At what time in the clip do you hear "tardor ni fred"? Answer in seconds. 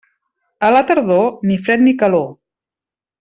0.91-1.83